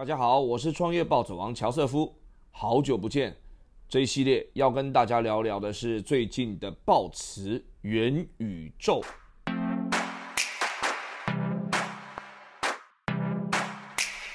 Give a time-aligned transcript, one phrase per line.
[0.00, 2.10] 大家好，我是创业暴走王乔瑟夫，
[2.52, 3.36] 好久不见。
[3.86, 9.02] 这一系列要跟大家聊聊的是最近的爆词元宇宙。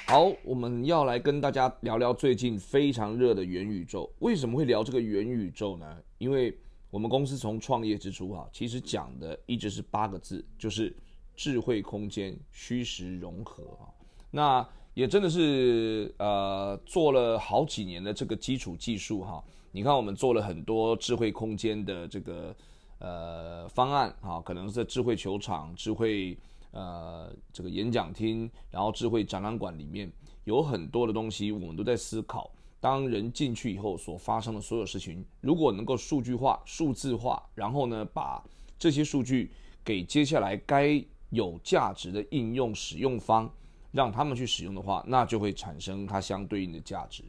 [0.06, 4.08] 好，我们要来跟大家聊聊最近非常热的元宇宙。
[4.20, 5.98] 为什么会聊这个元宇宙呢？
[6.20, 6.56] 因为
[6.92, 10.96] 我们公司从创业之初啊，其实讲的一直是八个字，就是
[11.36, 13.90] 智慧空间虚实融合啊。
[14.30, 19.44] 那也真的是呃做了好几年的这个基础技术哈。
[19.72, 22.56] 你看我们做了很多智慧空间的这个
[23.00, 26.38] 呃方案哈，可能是智慧球场、智慧
[26.72, 30.10] 呃这个演讲厅，然后智慧展览馆里面
[30.46, 32.50] 有很多的东西，我们都在思考。
[32.80, 38.42] 当人进去以后所发生的所有事情，如果能够数据化、数字化，然后呢，把
[38.80, 39.52] 这些数据
[39.84, 43.52] 给接下来该有价值的应用使用方，
[43.96, 47.24] 让他们去使用的话，那就会产生它相对应的价值。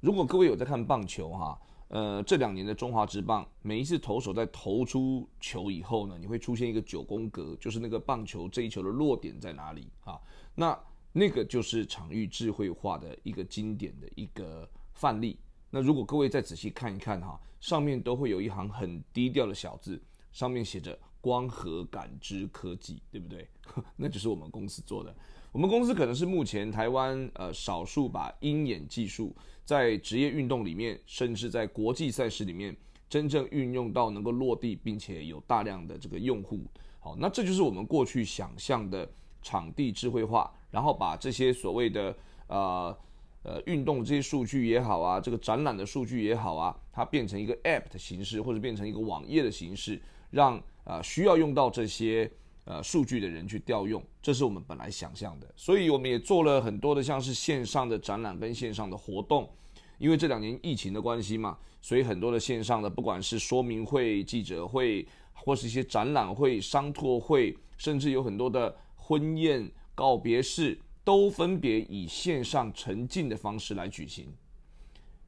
[0.00, 10.18] 如果各位有在看棒球哈，呃，这两年的中华职棒，每一次投手在投出球以后呢，你会出现一个九宫格，就是那个棒球这一球的落点在哪里啊？
[10.54, 10.76] 那
[11.12, 14.68] 那个就是场域智慧化的一个经典的一个。
[14.94, 15.38] 范例，
[15.70, 23.48] 那如果各位再仔细看一看哈，上面都会有一行很低调的小字，上面写着光合感知科技，对不对？
[23.94, 25.14] 那就是我们公司做的。
[25.52, 32.76] 我们公司可能是目前台湾呃少数把鹰眼技术在职业运动里面，甚至在国际赛事里面
[33.08, 36.60] 真正运用到能够落地，并且有大量的这个用户。
[37.00, 39.08] 好，那这就是我们过去想象的
[39.42, 42.16] 场地智慧化，然后把这些所谓的
[42.48, 42.96] 呃。
[43.44, 49.98] 呃，运动这些数据也好啊，这个展览的数据也好啊，它变成一个 App 的形式，或者变成一个网页的形式，
[50.30, 52.30] 让啊需要用到这些
[52.68, 55.50] 呃数据的人去调用，这是我们本来想象的。
[55.56, 59.48] 所以我们也做了很多的像是线上的展览跟线上的活动，
[59.96, 70.78] 因为这两年疫情的关系嘛，所以很多的线上的不管是说明会、记者会，或是一些展览会、商拓会，甚至有很多的婚宴告别式。
[71.04, 74.30] 都分别以线上沉浸的方式来举行，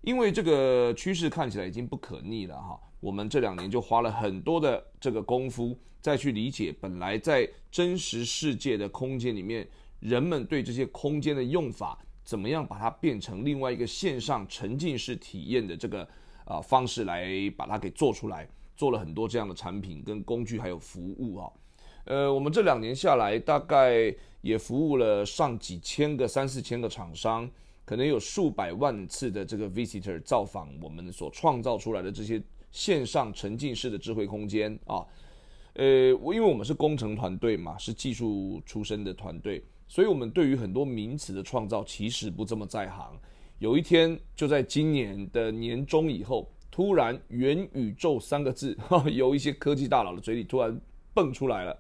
[0.03, 2.79] 因为这个趋势看起来已经不可逆了哈。
[3.01, 9.67] 我们这两年就花了很多的这个功夫，再去理解本来在真实世界的空间里面，
[10.01, 16.07] 人们对这些空间的用法，怎么样把它变成另外一个线上沉浸式体验的这个
[16.45, 21.51] 啊方式来把它给做出来，做了很多这样的产品跟工具还有服务啊。
[22.05, 27.49] 呃，我们这两年下来，大概也服务了上几千个、三四千个厂商，
[27.85, 35.05] 可能有数百万次的这个 visitor 造访我们所创造出来的这些线上沉浸式的智慧空间啊。
[35.75, 43.19] 呃，我因为我们是工程团队嘛，是技术出身的团队，所以我们对于很多名词的创造其实不这么在行。
[43.59, 50.79] 有一天，就在今年的年中以后，突然“元宇宙”三个字，哈有一些科技大佬的嘴里突然
[51.15, 51.79] 蹦出来了。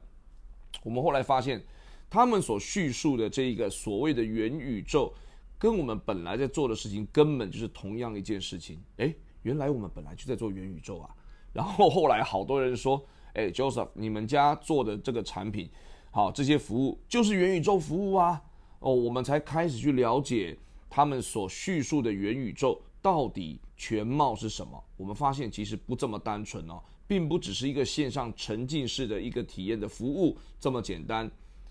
[0.84, 1.62] 我们后来发现，
[2.09, 5.12] 他们所叙述的这一个所谓的元宇宙，
[5.59, 8.79] 跟我们本来在做的事情根本就是同样一件事情。
[8.99, 11.09] 诶，原来我们本来就在做元宇宙啊！
[11.53, 15.71] 然后后来好多人说：“诶 j o s e p h 你们家做的这个产品，
[16.11, 18.43] 好，这些服务就是元宇宙服务啊！”
[18.81, 20.56] 哦，我们才开始去了解
[20.89, 24.83] 他们所叙述的元宇宙到底全貌是什么。
[24.97, 26.83] 我们发现其实不这么单纯哦。
[27.06, 31.29] 并不只是一个线上沉浸式的一个体验的服务这么简单。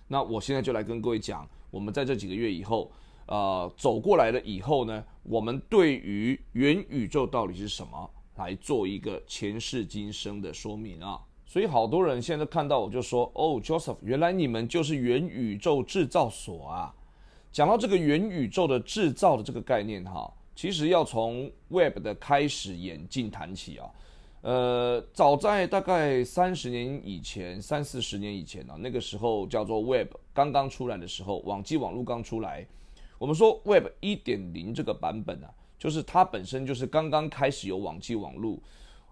[0.09, 2.91] 那我现在就来跟各位讲，我们在这几个月以后，
[3.29, 11.21] 呃，走过来了以后呢，我们对于元宇宙到底是什么，来做一个前世今生的说明啊。
[11.45, 16.91] 所以好多人现在看到我就说：“哦，Joseph，原来你们就是元宇宙制造所啊。”
[17.53, 23.89] 讲到这个元宇宙的制造的这个概念哈，其实要从 Web 的开始演进谈起啊。
[24.41, 32.65] 呃，早在大概三十年以前，三四十年以前呢，那个时候叫做 Web 刚刚出来的时候，网际网络刚出来，
[33.19, 38.57] 我们说 Web 一点零这个版本啊，就是它本身就是刚刚开始有网际网络，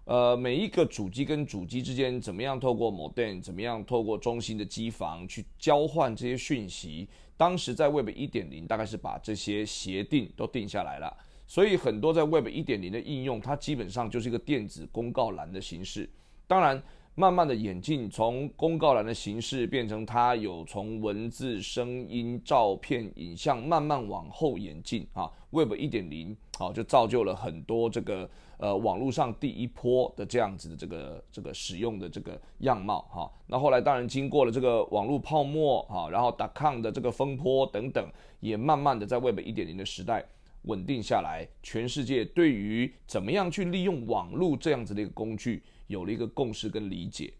[0.06, 7.06] 呃，每一个主机跟主机之间怎么样透过 modem，怎么样透过中心的机房去交换这些讯息，
[7.36, 11.14] 当时在 Web 一点零大概是把这些协定都定下来了。
[11.46, 16.08] 所以很多在 Web 一点零的应用，它基本上就是一个电子公告栏的形式。
[16.46, 16.82] 当然，
[17.18, 25.28] 慢慢的演进，从公告栏的形式变成它有从文字、声音、照片、影像慢慢往后演进啊。
[25.50, 33.28] Web 一点零好，就造就了很多这个呃网络上第一波的这样子的这个这个使用的这个样貌哈。
[33.48, 40.24] 那后来当然经过了这个网络泡沫哈，然后 .com 的这个风波等等，也慢慢的在 Web 一点零的时代
[40.68, 41.46] 稳定下来。
[41.62, 45.62] 全世界对于怎么样去利用网络这样子的一个工具。
[45.88, 47.32] 有了一个共识跟理解，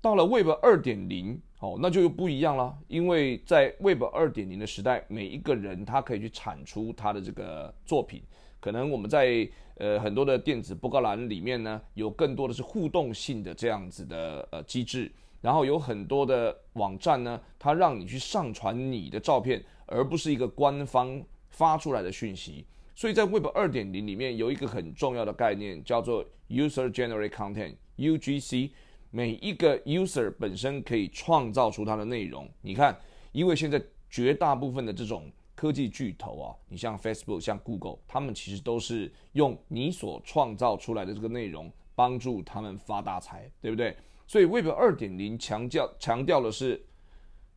[0.00, 2.78] 到了 Web 二点零，哦，那就又不一样了。
[2.86, 8.22] 因为在 Web 二点零的时代，每一个人他可以去产出他的这个作品。
[8.60, 9.44] 可能我们在
[9.74, 15.10] 呃很多的电子报告栏里面呢，有更多的是互动性的这样子的呃机制，
[15.40, 21.20] 然后有很多的网站呢，它让你去上传你的照片，而不是一个官方
[21.52, 22.66] 发出来的讯息。
[22.94, 28.70] 所以在 Web 二点零里面有一个很重要的概念，叫做 User g e n e r a t e Content（UGC）。
[29.14, 32.48] 每一个 user 本身可以创造出它的内容。
[32.62, 32.98] 你看，
[33.32, 33.78] 因为现在
[34.08, 43.94] 绝大部分的这种科技巨头啊，你像 Facebook、像 Google，他们其实都是用你所创造出来的这个内容帮助他们发大财，对不对？
[44.26, 46.82] 所以 Web 二点零强调强调的是，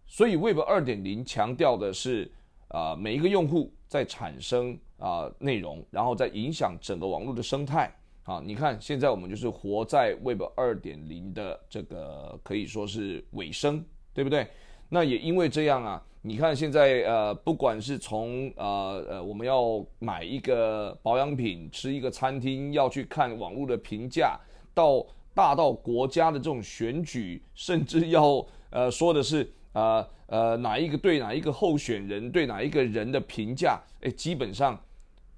[0.06, 2.30] 所以 Web 二点零强调的是，
[2.70, 4.78] 啊，每一个用户在产生。
[4.98, 8.42] 啊，内容，然后再影响整个网络的生态啊！
[8.44, 13.84] 你看，现在我们就是活在 Web 二点零的这个可以说是尾声，
[14.14, 14.48] 对不对？
[14.88, 24.40] 那也因为这样啊，你看现在呃，不管是从呃呃，我们要买一个保养品，吃一个餐厅，要去看网络的评价，
[24.74, 29.52] 到大到国家的这种选举，甚至要呃说的是。
[29.75, 34.80] 啊呃，哪一个对哪一个候选人对哪一个人的评价，哎，基本上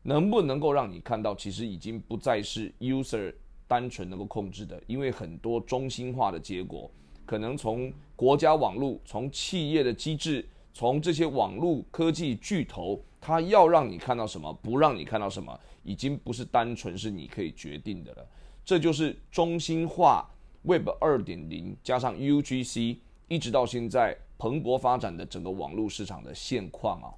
[0.04, 3.34] 能不能够让你看到，其实已经不再是 user
[3.68, 6.90] 单纯能够控制的，因为很多中心化的结果，
[7.26, 18.26] 可能从国家网络、从企业的机制、从这些网络科技巨头，他要让你看到什么，不让你看到什么，已经不是单纯是你可以决定的了。
[18.64, 20.30] 这就是中心化
[20.62, 22.98] Web 二点零加上 UGC，
[23.28, 24.16] 一直到现在。
[24.38, 27.10] 蓬勃发展的整个网络市场的现况啊，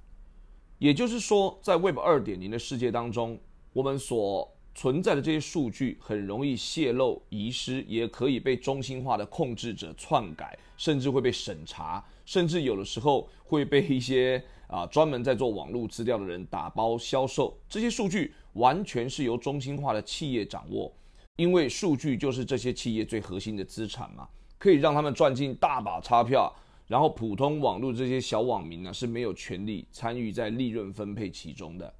[0.78, 3.38] 也就是说，在 Web 二点零的世界当中，
[3.72, 17.58] 我们所存在的这些数据很容易泄露、遗失，也可以被中心化的控制者篡改，甚至会被审查，甚至有的时候会被一些啊专门在做网络资料的人打包销售。
[17.68, 20.90] 这些数据完全是由中心化的企业掌握，
[21.36, 24.26] 因为数据就是这些企业最核心的资产嘛，
[24.56, 26.50] 可以让他们赚进大把钞票。
[26.90, 31.94] 然后，普通网络这些小网民呢是没有权利参与在利润分配其中的。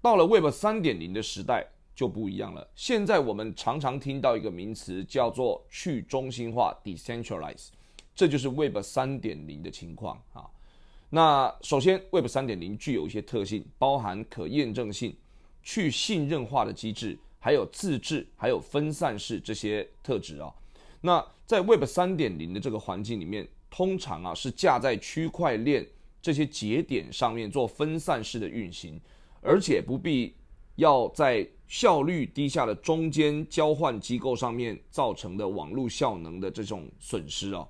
[0.00, 2.68] 到了 Web 三点零的时代就不一样了。
[2.74, 7.68] 现在我们常常听到一个名词叫做去中心化 （decentralize），
[8.16, 10.50] 这就是 Web 三点零的情况啊。
[11.10, 15.16] 那首先，Web 三点零具有一些特性，包含可验证性、
[15.62, 20.52] 去信任化的机制，还有自治，还有分散式这些特质啊。
[21.00, 25.84] 那在 Web 三点零的这个环境里面，通常啊是架在区块链
[26.20, 29.00] 这些节点上面做分散式的运行，
[29.40, 30.34] 而且不必
[30.76, 37.66] 要在效率低下的中间交换机构上面造成的网络效能的这种损失啊。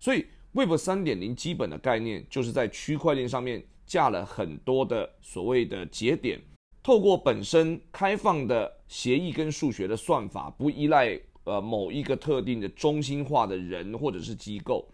[0.00, 6.40] 所以 Web 三点零基本的概念就是在区块链上面架了很多的所谓的节点，
[6.82, 14.88] 透过本身开放的协议跟数学的算法，不依赖呃某一个特定的中心化的人或者是机构。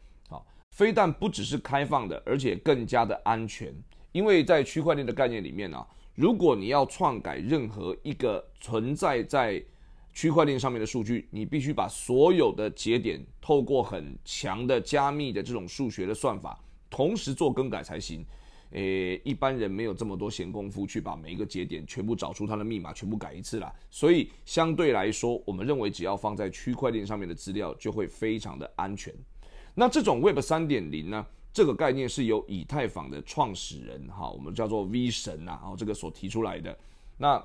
[0.79, 3.75] 非但不只是开放的，而且更加的安全。
[4.13, 5.85] 因为在区块链的概念里面呢，
[6.15, 9.61] 如果你要篡改任何一个存在在
[10.13, 16.57] 区块链上面的数据，你必须把所有的节点透过很强的加密的这种数学的算法，
[16.89, 18.25] 同时做更改才行。
[18.71, 23.75] 诶，一般人没有这么多闲工夫去把每一个节点全部找出它的密码，全部改一次啦。
[23.91, 29.13] 所以相对来说，我们认为只要放在区块链上面的资料就会非常的安全。
[29.79, 31.25] 那这种 Web 三点零呢？
[31.53, 36.77] 这个概念是由以太坊的创始人哈，我们叫做 V 神呐，然后这个所提出来的。
[37.17, 37.41] 那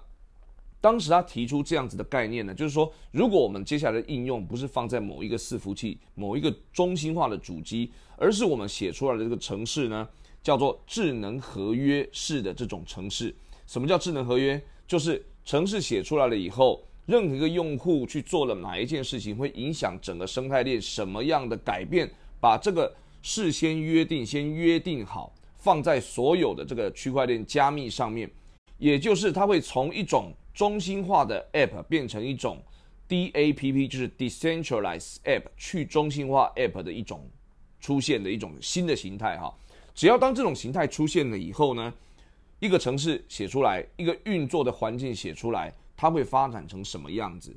[0.82, 10.10] 当时他提出这样子的概念呢，就是说，如果我们接下来的应用不是放在某一个伺服器、某一个中心化的主机，而是我们写出来的这个程式呢，
[10.42, 13.32] 叫做智能合约式的这种程式。
[13.68, 14.60] 什么叫智能合约？
[14.88, 16.84] 就是程式写出来了以后。
[17.06, 22.10] 任何一个用户去做了哪一件事情，会影响整个生态链什么样的改变？
[22.44, 28.30] 把这个事先约定，先约定好，放在所有的这个区块链加密上面，
[28.78, 32.62] 也就是它会从一种中心化的 App 变成一种
[33.08, 37.32] DApp 就是 Decentralized App 去中心化 App 的一种
[37.80, 39.58] 出现的一种新的形态哈。
[39.96, 41.94] 只要当这种形态出现了以后呢，
[42.60, 47.56] 一个城市写出来，一个运作的环境写出来，它会发展成什么样子？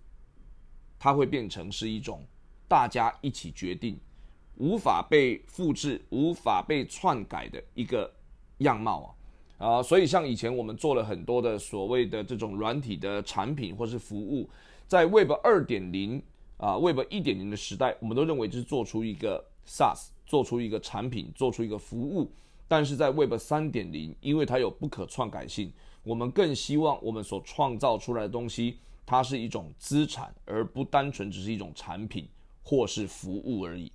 [0.97, 2.25] 它会变成是一种
[2.69, 3.99] 大家一起决定、
[4.56, 8.12] 无法被复制、无法被篡改的一个
[8.58, 9.16] 样貌
[9.58, 9.66] 啊！
[9.66, 14.48] 啊，所以像以前我们做了很多的所谓的这种软体的产品或是服务，
[14.86, 16.22] 在 Web 二点零
[16.56, 22.30] 啊、Web 一点零的时代，我们都认为就是做出一个 SaaS，做出一个产品，做出一个服务。
[22.68, 25.72] 但是在 Web 三点零，因为它有不可篡改性，
[26.02, 28.78] 我们更希望我们所创造出来的东西。
[29.08, 32.28] 它是一种资产，而不单纯只是一种产品
[32.64, 33.92] 或是服务而已。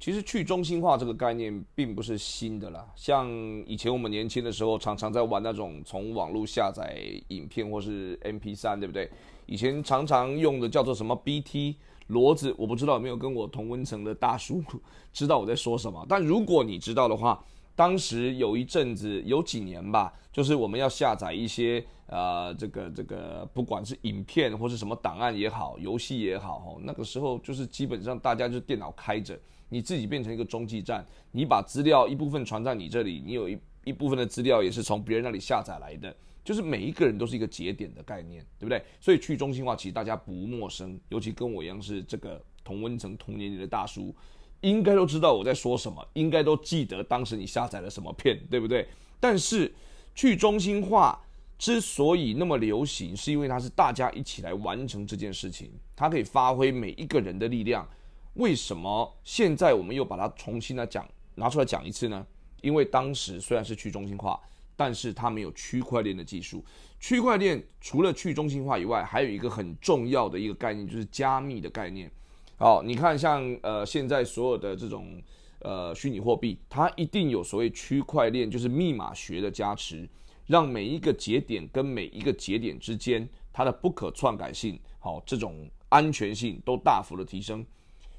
[0.00, 3.28] 其实去中心化这个概念并不是新的啦，像
[3.66, 6.96] 以前我们年轻的时候，常常在玩那种从网络下载
[7.28, 9.10] 影片或是 MP3，对不对？
[9.46, 11.74] 以前常常用的叫做什么 BT
[12.10, 14.62] 骡子，我不知道有没有跟我同温层的大叔
[15.12, 16.06] 知道我在说什么。
[16.08, 29.36] 但如果你知道的话，当时有一阵子，有几年吧，就是我们要下载一些呃，这个这个，不管是影片或是什么档案也好，游戏也好，哈，那个时候就是基本上大家就电脑开着，
[29.68, 38.80] 你自己变成一个中继站，你把资料一部分传在你这里，你有一一部分的资料也是从别人那里下载来的，就是每一个人都是一个节点的概念，对不对？
[39.00, 44.14] 所以去中心化其实大家不陌生，尤其跟我一样是这个同温层同年龄的大叔。
[44.60, 48.86] 应该都知道我在说什么，应该都记得当时你下载了什么片，对不对？
[49.18, 49.74] 但是
[50.18, 51.16] 去中心化
[51.56, 57.88] 之所以那么流行，是因为它是大家一起来完成这件事情，它可以发挥每一个人的力量。
[58.34, 62.26] 为什么现在我们又把它重新来讲，拿出来讲一次呢？
[62.62, 64.40] 因为当时虽然是去中心化，
[64.74, 66.64] 但是它没有区块链的技术。
[66.98, 72.10] 区块链除了去中心化以外，还有一个很重要的一个概念，就是加密的概念。
[72.56, 75.22] 好，你看，像呃，现在所有的这种
[75.60, 80.08] 呃虚拟货币，它一定有所谓区块链，就是密码学的加持，
[80.46, 87.64] 让每一个节点跟每一个节点之间，它的不可篡改性，好，这种安全性都大幅的提升。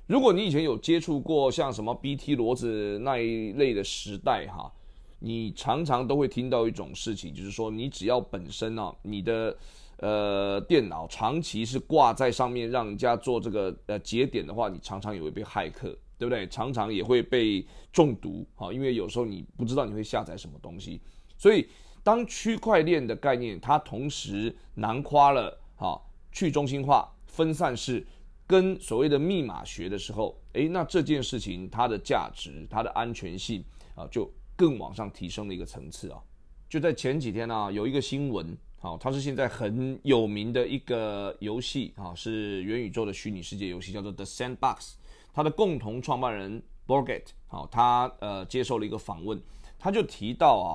[0.08, 4.72] 如果你以前有接触过像什么 BT 骡子那一类的时代哈，
[5.20, 9.58] 你常常都会听到一种事情，就是说你只要本身啊，你的。
[10.02, 16.46] 呃，电脑长期是挂在上面，让人家做这个呃节点的话，你常常也会被骇客，对不对？
[16.50, 21.02] 常常也会被中毒啊，因为有时候你不知道你会下载什么东西。
[21.38, 21.66] 所以，
[22.04, 26.00] 当区块链的概念它同时囊括了哈
[26.32, 28.06] 去中心化、分散式
[28.46, 33.64] 跟所谓的密码学的时候，诶，那这件事情它的价值、它的安全性
[33.96, 36.22] 啊，就更往上提升了一个层次啊。
[36.68, 38.58] 就在前几天呢，有一个新闻。
[38.82, 44.94] 好，它是现在很有名的一个游戏啊，是元宇宙的虚拟世界游戏，叫做 The Sandbox。
[45.40, 49.42] 他的共同创办人 Borget，好，他呃接受了一个访问，
[49.80, 50.68] 他就提到啊，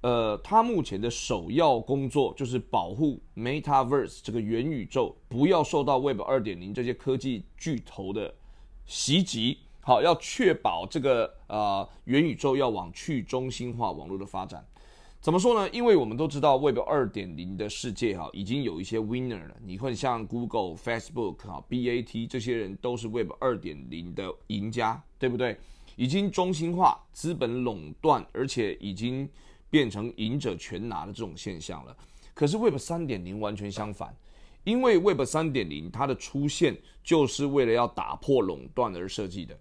[0.00, 8.34] 呃，他目前的首要工作就是保护 Metaverse 这个元宇宙不要受到 Web 二点零这些科技巨头的
[8.86, 9.58] 袭击。
[9.82, 14.66] 好，要确保这个呃元宇宙要往去中心化网络的发展。
[15.26, 15.68] 怎么说呢？
[15.70, 19.56] 因为我们都知道 Web 二点零的世界哈，已经有一些 winner 了。
[19.60, 25.58] 你会像 Google、Facebook 哈、BAT 这些人都是 Web 二点零的赢家，对不对？
[25.96, 29.28] 已经中心化、资本垄断，而且已经
[29.68, 31.96] 变成赢者全拿的这种现象了。
[32.32, 34.14] 可是 Web 三点零完全相反，
[34.62, 39.58] 因为 Web 三点零它的出现就是为了要打破垄断而设计的。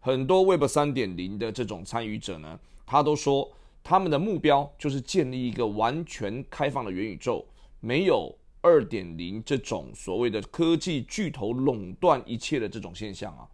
[0.00, 3.50] 很多 Web 三点零的这种参与者呢，他都说。
[3.88, 7.42] 他们的目标就是建立一个完全开放的元宇宙，
[7.80, 8.30] 没有
[8.60, 13.48] 二点零这种所谓的科技巨头垄断一切的这种现象啊。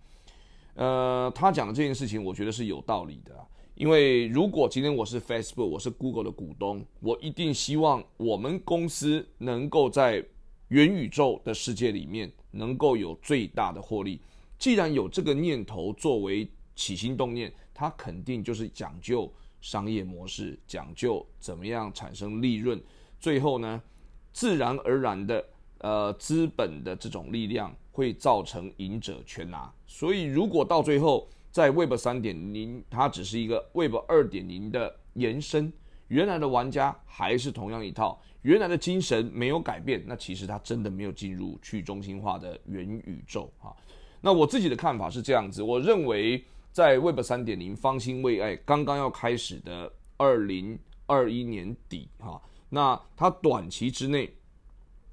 [0.74, 3.32] 呃，他讲的这件事情，我觉得是有道理的。
[3.76, 10.20] 因为如果今天我是 Facebook，我是 Google 的股东，我一定希望我们公司能够在
[10.66, 14.20] 元宇宙的世界里面能够有最大的获利。
[14.58, 19.32] 既然有这个念头作为起心动念，他肯定就是讲究。
[19.64, 22.78] 商业模式讲究怎么样产生利润，
[23.18, 23.83] 最后呢，
[24.30, 25.42] 自然而然的，
[25.78, 29.73] 呃，资本的这种力量会造成赢者全拿。
[29.87, 35.73] 所以，如果到最后在 Web 三点零，它只是一个 Web 二点零的延伸，
[36.09, 43.73] 原来的玩家还是同样一套，原来的精神没有改变，那其实它真的没有进入去中心化的元宇宙啊。
[44.21, 46.44] 那我自己的看法是这样子，我认为。
[46.75, 50.76] 在 Web 三点零方兴未艾、刚刚要开始的二零
[51.07, 54.35] 二一年底，哈，那它短期之内，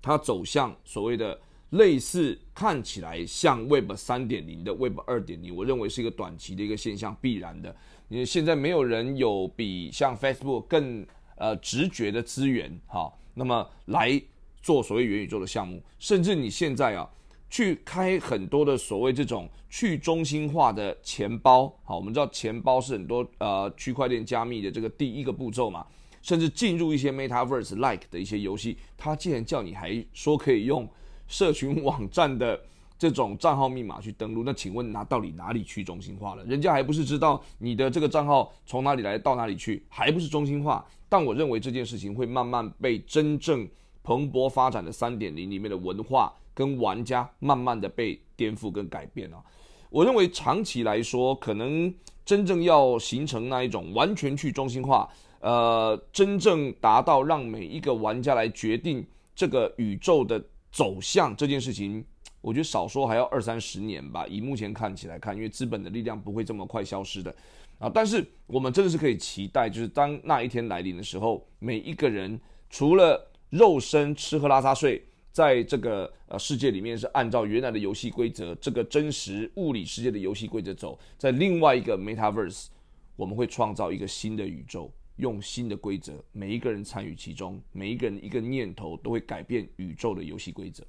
[0.01, 1.39] 它走向所谓的
[1.70, 7.75] 类似看起来像 Web 三点零的 Web 二点零，我认为是一个短期的一个现象，必然的。
[8.10, 14.20] 因为现在没有人有比像 Facebook 更呃直觉的资源，哈，那么来
[14.63, 17.08] 做所谓元宇宙的项目，甚至你现在啊
[17.51, 25.86] 去开很多的所谓这种去中心化的钱包，好，我们知道钱包是很多呃区块链加密的这个第一个步骤嘛。
[26.24, 30.88] 甚至进入一些 MetaVerse like 的一些游戏，他既然叫你还说可以用
[31.27, 32.62] 社群网站的
[32.96, 36.46] 这种账号密码去登录，那请问那到底哪里去中心化了？
[36.46, 40.86] 人家还不是知道你的这个账号从哪里来到哪里去，还不是中心化？
[41.10, 43.67] 但我认为这件事情会慢慢被真正
[44.03, 49.43] 蓬勃发展的三点零里面的文化跟玩家慢慢的被颠覆跟改变啊！
[49.89, 51.93] 我认为长期来说，可能
[52.24, 55.10] 真正要形成那一种完全去中心化。
[55.39, 62.05] 呃，真正达到让每一个玩家来决定这个宇宙的走向这件事情，
[62.41, 64.25] 我觉得少说还要二三十年吧。
[64.27, 67.36] 以目前看起来看，因为资本的力量不会这么快消失的
[67.79, 67.89] 啊。
[67.91, 72.39] 但是我们真的是可以期待，就是当那一天来临的时候，每一个人
[72.70, 82.67] 除了肉身吃喝拉撒睡，在这个呃世界里面是按照原来的游戏规则，这个真实物理世界的游戏规则走，在另外一个 Metaverse，
[83.15, 84.91] 我们会创造一个新的宇宙。
[85.17, 90.83] 用新的规则，每一个人参与其中，每一个人一个念头都会改变宇宙的游戏规则。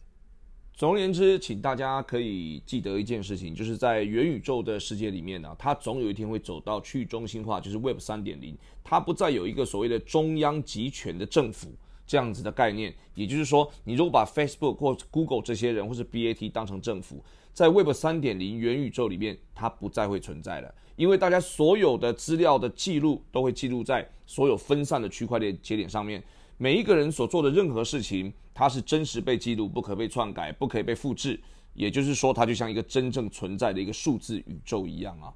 [0.73, 11.69] 总而言之，请大家可以记得一件事情，就是在元宇宙的世界里面呢，它总有一天会走到去中心化，就是 Web 三点零，它不再有一个所谓的中央集权的政府
[12.07, 12.95] 这样子的概念。
[13.15, 20.75] 也就是说，你如果把 Facebook 或 Google 这些人或是 BAT 当成政府，在 Web 三点零元宇宙里面，它不再会存在了。
[20.97, 26.23] 因为大家所有的资料的记录都会记录在所有分散的区块链节点上面，
[26.59, 31.41] 每一个人所做的任何事情，它是真实被记录，不可被篡改，不可以被复制。
[31.75, 35.33] 也就是说，它就像一个真正存在的一个数字宇宙一样啊。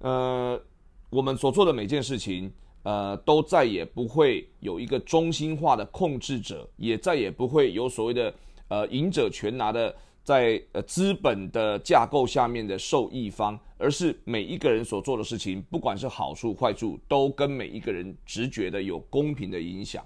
[0.00, 0.62] 呃，
[1.08, 2.52] 我们所做的每件事情，
[2.82, 8.34] 呃，都再也不会有一个中心化的控制者，也再也不会有所谓的
[8.68, 9.94] 呃赢者全拿的。
[10.22, 20.04] 在呃资本的架构下面的受益方，而是每一个人所做的事情，不管是好处坏处，都跟每一个人直觉的有公平的影响。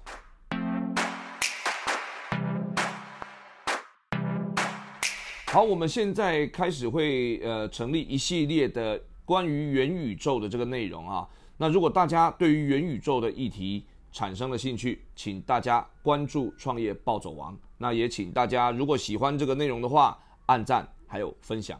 [5.47, 11.27] 好，我们现在开始会呃成立一系列的关于元宇宙的这个内容啊。
[11.57, 17.57] 那如果大家对于元宇宙的议题，产生了兴趣，请大家关注创业暴走王。
[17.77, 21.79] 那也请大家，如果喜欢这个内容的话，按赞还有分享。